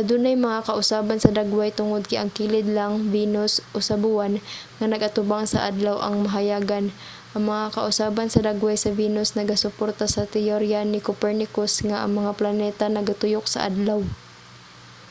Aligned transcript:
adunay 0.00 0.36
mga 0.46 0.60
kausaban 0.68 1.18
sa 1.20 1.34
dagway 1.38 1.70
tungod 1.78 2.02
kay 2.08 2.18
ang 2.20 2.30
kilid 2.36 2.66
lang 2.76 2.92
venus 3.14 3.52
o 3.74 3.76
sa 3.88 3.96
buwan 4.04 4.34
nga 4.76 4.86
nag-atubang 4.92 5.44
sa 5.48 5.62
adlaw 5.68 5.96
ang 6.00 6.14
mahayagan. 6.26 6.84
ang 7.34 7.42
mga 7.50 7.66
kausaban 7.76 8.28
sa 8.30 8.44
dagway 8.48 8.76
sa 8.80 8.94
venus 9.00 9.28
nagasuporta 9.38 10.04
sa 10.10 10.22
teorya 10.34 10.80
ni 10.84 10.98
copernicus 11.08 11.72
nga 11.88 11.96
ang 12.00 12.12
mga 12.18 12.32
planeta 12.40 12.84
nagatuyok 12.90 13.46
sa 13.50 13.62
adlaw 13.68 14.00